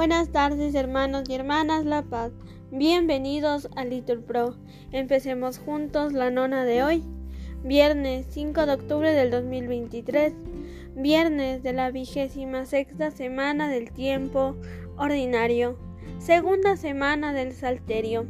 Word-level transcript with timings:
Buenas 0.00 0.30
tardes 0.30 0.74
hermanos 0.74 1.24
y 1.28 1.34
hermanas 1.34 1.84
La 1.84 2.00
Paz. 2.00 2.32
Bienvenidos 2.70 3.68
a 3.76 3.84
Little 3.84 4.20
Pro. 4.20 4.56
Empecemos 4.92 5.58
juntos 5.58 6.14
la 6.14 6.30
nona 6.30 6.64
de 6.64 6.82
hoy. 6.82 7.04
Viernes 7.64 8.24
5 8.30 8.64
de 8.64 8.72
octubre 8.72 9.12
del 9.12 9.30
2023. 9.30 10.32
Viernes 10.96 11.62
de 11.62 11.74
la 11.74 11.90
vigésima 11.90 12.64
sexta 12.64 13.10
semana 13.10 13.68
del 13.68 13.92
tiempo 13.92 14.56
ordinario. 14.96 15.78
Segunda 16.18 16.78
semana 16.78 17.34
del 17.34 17.52
Salterio. 17.52 18.24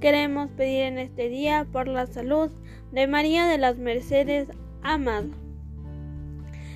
Queremos 0.00 0.50
pedir 0.50 0.82
en 0.82 0.98
este 0.98 1.28
día 1.28 1.64
por 1.70 1.86
la 1.86 2.06
salud 2.06 2.50
de 2.90 3.06
María 3.06 3.46
de 3.46 3.58
las 3.58 3.78
Mercedes 3.78 4.48
Amado. 4.82 5.45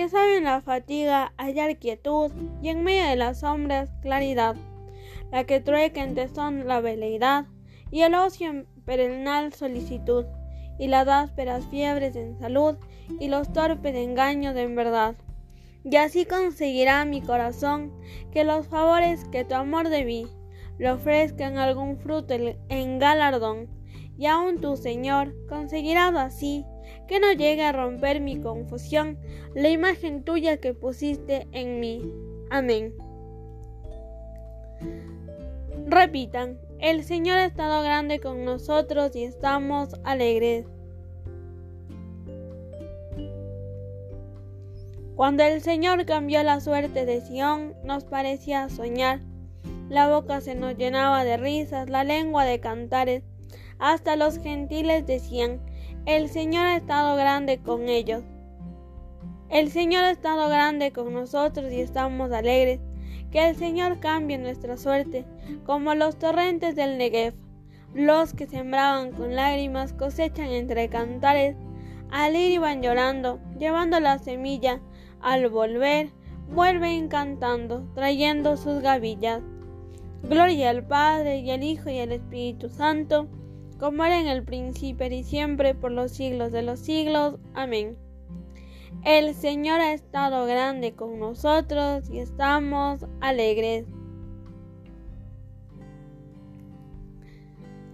que 0.00 0.08
sabe 0.08 0.38
en 0.38 0.44
la 0.44 0.62
fatiga 0.62 1.34
hallar 1.36 1.76
quietud 1.76 2.32
y 2.62 2.70
en 2.70 2.82
medio 2.82 3.06
de 3.06 3.16
las 3.16 3.40
sombras 3.40 3.90
claridad, 4.00 4.56
la 5.30 5.44
que 5.44 5.60
trueca 5.60 6.02
en 6.02 6.14
tesón 6.14 6.66
la 6.66 6.80
veleidad. 6.80 7.44
Y 7.90 8.00
el 8.00 8.14
ocio 8.14 8.48
en 8.48 8.66
perenal 8.86 9.52
solicitud, 9.52 10.24
y 10.78 10.86
las 10.86 11.06
ásperas 11.06 11.66
fiebres 11.66 12.16
en 12.16 12.38
salud. 12.38 12.78
Y 13.18 13.28
los 13.28 13.52
torpes 13.52 13.94
engaños 13.94 14.56
en 14.56 14.74
verdad. 14.74 15.16
Y 15.84 15.96
así 15.96 16.24
conseguirá 16.24 17.04
mi 17.04 17.20
corazón 17.20 17.92
que 18.32 18.42
los 18.42 18.68
favores 18.68 19.26
que 19.26 19.44
tu 19.44 19.54
amor 19.54 19.90
debí 19.90 20.26
le 20.78 20.92
ofrezcan 20.92 21.58
algún 21.58 21.98
fruto 21.98 22.32
en 22.70 22.98
galardón, 22.98 23.68
y 24.20 24.26
aun 24.26 24.60
tu 24.60 24.76
Señor 24.76 25.34
conseguirás 25.48 26.14
así 26.14 26.66
que 27.08 27.20
no 27.20 27.32
llegue 27.32 27.64
a 27.64 27.72
romper 27.72 28.20
mi 28.20 28.38
confusión 28.38 29.18
la 29.54 29.70
imagen 29.70 30.24
tuya 30.24 30.58
que 30.58 30.74
pusiste 30.74 31.48
en 31.52 31.80
mí. 31.80 32.02
Amén. 32.50 32.92
Repitan, 35.86 36.58
el 36.80 37.02
Señor 37.02 37.38
ha 37.38 37.46
estado 37.46 37.82
grande 37.82 38.20
con 38.20 38.44
nosotros 38.44 39.16
y 39.16 39.24
estamos 39.24 39.98
alegres. 40.04 40.66
Cuando 45.16 45.44
el 45.44 45.62
Señor 45.62 46.04
cambió 46.04 46.42
la 46.42 46.60
suerte 46.60 47.06
de 47.06 47.22
Sión, 47.22 47.74
nos 47.84 48.04
parecía 48.04 48.68
soñar. 48.68 49.20
La 49.88 50.10
boca 50.10 50.42
se 50.42 50.54
nos 50.54 50.76
llenaba 50.76 51.24
de 51.24 51.38
risas, 51.38 51.88
la 51.88 52.04
lengua 52.04 52.44
de 52.44 52.60
cantares. 52.60 53.24
Hasta 53.80 54.14
los 54.14 54.38
gentiles 54.38 55.06
decían, 55.06 55.58
el 56.04 56.28
Señor 56.28 56.66
ha 56.66 56.76
estado 56.76 57.16
grande 57.16 57.58
con 57.58 57.88
ellos. 57.88 58.22
El 59.48 59.70
Señor 59.70 60.04
ha 60.04 60.10
estado 60.10 60.50
grande 60.50 60.92
con 60.92 61.14
nosotros 61.14 61.72
y 61.72 61.80
estamos 61.80 62.30
alegres. 62.30 62.78
Que 63.30 63.48
el 63.48 63.56
Señor 63.56 63.98
cambie 64.00 64.36
nuestra 64.36 64.76
suerte, 64.76 65.24
como 65.64 65.94
los 65.94 66.18
torrentes 66.18 66.76
del 66.76 66.98
Negev. 66.98 67.34
Los 67.94 68.34
que 68.34 68.46
sembraban 68.46 69.12
con 69.12 69.34
lágrimas 69.34 69.94
cosechan 69.94 70.50
entre 70.50 70.90
cantares. 70.90 71.56
Al 72.10 72.36
ir 72.36 72.50
iban 72.50 72.82
llorando, 72.82 73.40
llevando 73.58 73.98
la 73.98 74.18
semilla. 74.18 74.80
Al 75.22 75.48
volver, 75.48 76.10
vuelven 76.52 77.08
cantando, 77.08 77.90
trayendo 77.94 78.58
sus 78.58 78.82
gavillas. 78.82 79.40
Gloria 80.22 80.68
al 80.68 80.86
Padre 80.86 81.38
y 81.38 81.50
al 81.50 81.62
Hijo 81.62 81.88
y 81.88 81.98
al 81.98 82.12
Espíritu 82.12 82.68
Santo 82.68 83.28
como 83.80 84.04
era 84.04 84.20
en 84.20 84.28
el 84.28 84.44
principio 84.44 85.06
y 85.06 85.24
siempre 85.24 85.74
por 85.74 85.90
los 85.90 86.12
siglos 86.12 86.52
de 86.52 86.62
los 86.62 86.78
siglos. 86.78 87.38
Amén. 87.54 87.96
El 89.04 89.34
Señor 89.34 89.80
ha 89.80 89.94
estado 89.94 90.44
grande 90.46 90.92
con 90.92 91.18
nosotros 91.18 92.10
y 92.10 92.18
estamos 92.18 93.06
alegres. 93.22 93.86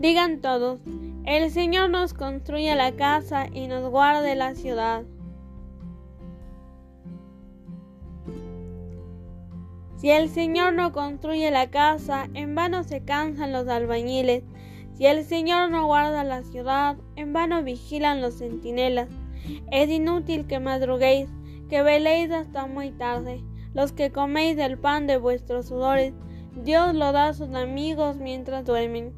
Digan 0.00 0.40
todos, 0.40 0.80
el 1.24 1.50
Señor 1.50 1.88
nos 1.90 2.12
construye 2.12 2.74
la 2.74 2.92
casa 2.92 3.46
y 3.52 3.68
nos 3.68 3.88
guarde 3.88 4.34
la 4.34 4.54
ciudad. 4.56 5.04
Si 9.96 10.10
el 10.10 10.28
Señor 10.28 10.74
no 10.74 10.92
construye 10.92 11.50
la 11.50 11.70
casa, 11.70 12.28
en 12.34 12.54
vano 12.54 12.82
se 12.82 13.04
cansan 13.04 13.52
los 13.52 13.68
albañiles. 13.68 14.42
Si 14.96 15.04
el 15.04 15.24
Señor 15.24 15.70
no 15.70 15.84
guarda 15.84 16.24
la 16.24 16.42
ciudad, 16.42 16.96
en 17.16 17.34
vano 17.34 17.62
vigilan 17.62 18.22
los 18.22 18.38
centinelas. 18.38 19.08
Es 19.70 19.90
inútil 19.90 20.46
que 20.46 20.58
madruguéis, 20.58 21.28
que 21.68 21.82
veléis 21.82 22.30
hasta 22.30 22.66
muy 22.66 22.92
tarde. 22.92 23.44
Los 23.74 23.92
que 23.92 24.10
coméis 24.10 24.56
el 24.56 24.78
pan 24.78 25.06
de 25.06 25.18
vuestros 25.18 25.66
sudores, 25.66 26.14
Dios 26.64 26.94
lo 26.94 27.12
da 27.12 27.28
a 27.28 27.34
sus 27.34 27.54
amigos 27.54 28.16
mientras 28.16 28.64
duermen. 28.64 29.12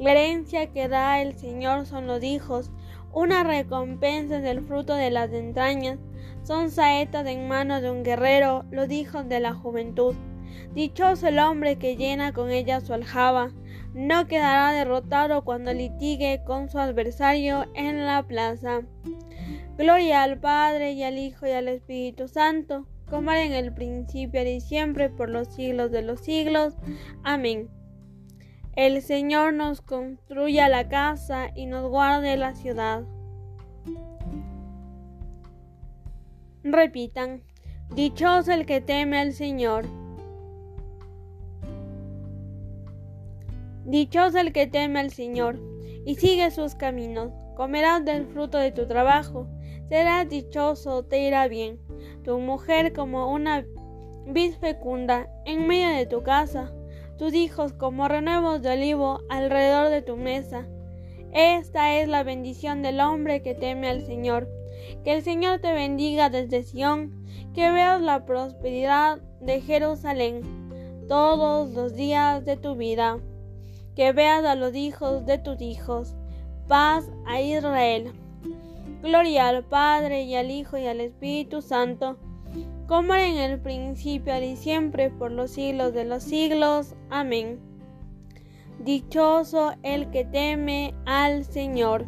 La 0.00 0.10
herencia 0.10 0.72
que 0.72 0.88
da 0.88 1.22
el 1.22 1.38
Señor 1.38 1.86
son 1.86 2.08
los 2.08 2.24
hijos, 2.24 2.72
una 3.12 3.44
recompensa 3.44 4.40
del 4.40 4.60
fruto 4.60 4.96
de 4.96 5.12
las 5.12 5.32
entrañas. 5.32 6.00
Son 6.42 6.68
saetas 6.72 7.28
en 7.28 7.46
manos 7.46 7.80
de 7.80 7.92
un 7.92 8.02
guerrero, 8.02 8.64
los 8.72 8.90
hijos 8.90 9.28
de 9.28 9.38
la 9.38 9.54
juventud. 9.54 10.16
Dichoso 10.74 11.28
el 11.28 11.38
hombre 11.38 11.78
que 11.78 11.96
llena 11.96 12.32
con 12.32 12.50
ella 12.50 12.80
su 12.80 12.92
aljaba 12.92 13.52
no 13.94 14.26
quedará 14.26 14.72
derrotado 14.72 15.44
cuando 15.44 15.72
litigue 15.72 16.42
con 16.44 16.68
su 16.68 16.78
adversario 16.78 17.66
en 17.74 18.04
la 18.06 18.22
plaza. 18.22 18.82
Gloria 19.76 20.22
al 20.22 20.38
Padre 20.38 20.92
y 20.92 21.02
al 21.02 21.18
Hijo 21.18 21.46
y 21.46 21.50
al 21.50 21.68
Espíritu 21.68 22.28
Santo, 22.28 22.86
como 23.08 23.30
era 23.32 23.44
en 23.44 23.52
el 23.52 23.72
principio 23.72 24.42
y 24.42 24.60
siempre 24.60 25.10
por 25.10 25.28
los 25.28 25.48
siglos 25.48 25.90
de 25.90 26.02
los 26.02 26.20
siglos. 26.20 26.76
Amén. 27.22 27.68
El 28.74 29.02
Señor 29.02 29.52
nos 29.52 29.82
construya 29.82 30.68
la 30.68 30.88
casa 30.88 31.50
y 31.54 31.66
nos 31.66 31.90
guarde 31.90 32.36
la 32.38 32.54
ciudad. 32.54 33.02
Repitan, 36.64 37.42
dichoso 37.94 38.52
el 38.52 38.64
que 38.64 38.80
teme 38.80 39.18
al 39.18 39.34
Señor. 39.34 39.84
Dichoso 43.92 44.38
el 44.38 44.54
que 44.54 44.66
teme 44.66 45.00
al 45.00 45.10
Señor 45.10 45.60
y 46.06 46.14
sigue 46.14 46.50
sus 46.50 46.74
caminos. 46.74 47.30
Comerás 47.56 48.02
del 48.02 48.24
fruto 48.24 48.56
de 48.56 48.72
tu 48.72 48.86
trabajo. 48.86 49.48
Serás 49.86 50.30
dichoso, 50.30 51.02
te 51.02 51.20
irá 51.20 51.46
bien. 51.46 51.78
Tu 52.24 52.38
mujer 52.38 52.94
como 52.94 53.30
una 53.30 53.66
vid 54.24 54.54
fecunda 54.54 55.28
en 55.44 55.66
medio 55.66 55.94
de 55.94 56.06
tu 56.06 56.22
casa. 56.22 56.72
Tus 57.18 57.34
hijos 57.34 57.74
como 57.74 58.08
renuevos 58.08 58.62
de 58.62 58.70
olivo 58.70 59.20
alrededor 59.28 59.90
de 59.90 60.00
tu 60.00 60.16
mesa. 60.16 60.66
Esta 61.34 62.00
es 62.00 62.08
la 62.08 62.22
bendición 62.22 62.80
del 62.80 62.98
hombre 62.98 63.42
que 63.42 63.54
teme 63.54 63.90
al 63.90 64.06
Señor. 64.06 64.48
Que 65.04 65.12
el 65.12 65.22
Señor 65.22 65.58
te 65.58 65.70
bendiga 65.74 66.30
desde 66.30 66.62
Sión, 66.62 67.26
que 67.52 67.70
veas 67.70 68.00
la 68.00 68.24
prosperidad 68.24 69.18
de 69.42 69.60
Jerusalén 69.60 70.40
todos 71.08 71.74
los 71.74 71.94
días 71.94 72.46
de 72.46 72.56
tu 72.56 72.74
vida 72.74 73.20
que 73.96 74.12
veas 74.12 74.44
a 74.44 74.54
los 74.54 74.74
hijos 74.74 75.26
de 75.26 75.38
tus 75.38 75.60
hijos. 75.60 76.14
Paz 76.68 77.10
a 77.26 77.40
Israel. 77.40 78.12
Gloria 79.02 79.48
al 79.48 79.64
Padre 79.64 80.22
y 80.22 80.36
al 80.36 80.50
Hijo 80.50 80.78
y 80.78 80.86
al 80.86 81.00
Espíritu 81.00 81.60
Santo, 81.60 82.18
como 82.86 83.14
en 83.14 83.36
el 83.36 83.58
principio 83.58 84.40
y 84.40 84.56
siempre 84.56 85.10
por 85.10 85.32
los 85.32 85.50
siglos 85.50 85.92
de 85.92 86.04
los 86.04 86.22
siglos. 86.22 86.94
Amén. 87.10 87.58
Dichoso 88.78 89.72
el 89.82 90.10
que 90.10 90.24
teme 90.24 90.94
al 91.04 91.44
Señor. 91.44 92.06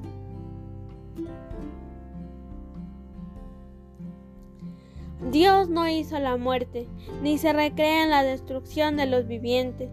Dios 5.20 5.68
no 5.68 5.88
hizo 5.88 6.18
la 6.18 6.36
muerte, 6.36 6.88
ni 7.22 7.38
se 7.38 7.52
recrea 7.52 8.04
en 8.04 8.10
la 8.10 8.22
destrucción 8.22 8.96
de 8.96 9.06
los 9.06 9.26
vivientes. 9.26 9.90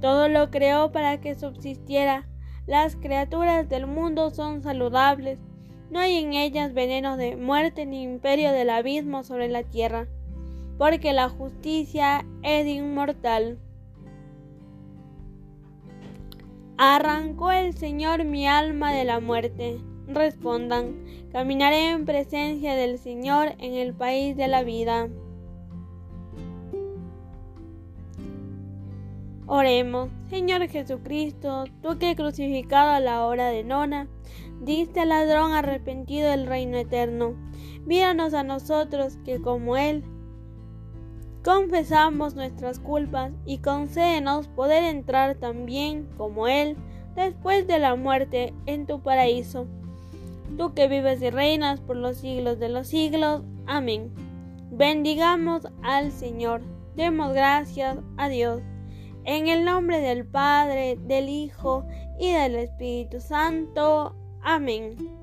Todo 0.00 0.28
lo 0.28 0.50
creó 0.50 0.92
para 0.92 1.20
que 1.20 1.34
subsistiera. 1.34 2.26
Las 2.66 2.96
criaturas 2.96 3.68
del 3.68 3.86
mundo 3.86 4.30
son 4.30 4.62
saludables. 4.62 5.38
No 5.90 5.98
hay 5.98 6.18
en 6.18 6.34
ellas 6.34 6.72
veneno 6.72 7.16
de 7.16 7.36
muerte 7.36 7.84
ni 7.84 8.02
imperio 8.02 8.52
del 8.52 8.70
abismo 8.70 9.24
sobre 9.24 9.48
la 9.48 9.64
tierra. 9.64 10.06
porque 10.78 11.12
la 11.12 11.28
justicia 11.28 12.24
es 12.42 12.66
inmortal. 12.66 13.58
Arrancó 16.78 17.52
el 17.52 17.76
Señor 17.76 18.24
mi 18.24 18.48
alma 18.48 18.90
de 18.94 19.04
la 19.04 19.20
muerte. 19.20 19.78
Respondan, 20.12 21.04
caminaré 21.30 21.90
en 21.90 22.04
presencia 22.04 22.74
del 22.74 22.98
Señor 22.98 23.54
en 23.58 23.74
el 23.74 23.94
país 23.94 24.36
de 24.36 24.48
la 24.48 24.64
vida. 24.64 25.08
Oremos, 29.46 30.10
Señor 30.28 30.66
Jesucristo, 30.66 31.64
tú 31.80 31.98
que 31.98 32.16
crucificado 32.16 32.90
a 32.90 33.00
la 33.00 33.24
hora 33.24 33.50
de 33.50 33.62
nona, 33.62 34.08
diste 34.60 34.98
al 34.98 35.10
ladrón 35.10 35.52
arrepentido 35.52 36.32
el 36.32 36.46
reino 36.46 36.76
eterno. 36.76 37.34
Míranos 37.86 38.34
a 38.34 38.42
nosotros 38.42 39.16
que 39.24 39.40
como 39.40 39.76
Él 39.76 40.02
confesamos 41.44 42.34
nuestras 42.34 42.80
culpas 42.80 43.30
y 43.46 43.58
concédenos 43.58 44.48
poder 44.48 44.82
entrar 44.82 45.36
también 45.36 46.08
como 46.16 46.48
Él 46.48 46.76
después 47.14 47.66
de 47.68 47.78
la 47.78 47.94
muerte 47.94 48.52
en 48.66 48.86
tu 48.86 49.00
paraíso. 49.02 49.66
Tú 50.56 50.74
que 50.74 50.88
vives 50.88 51.22
y 51.22 51.30
reinas 51.30 51.80
por 51.80 51.96
los 51.96 52.18
siglos 52.18 52.58
de 52.58 52.68
los 52.68 52.88
siglos. 52.88 53.42
Amén. 53.66 54.12
Bendigamos 54.70 55.66
al 55.82 56.12
Señor. 56.12 56.62
Demos 56.96 57.32
gracias 57.32 57.98
a 58.16 58.28
Dios. 58.28 58.62
En 59.24 59.48
el 59.48 59.64
nombre 59.64 60.00
del 60.00 60.26
Padre, 60.26 60.96
del 61.02 61.28
Hijo 61.28 61.86
y 62.18 62.32
del 62.32 62.56
Espíritu 62.56 63.20
Santo. 63.20 64.14
Amén. 64.42 65.19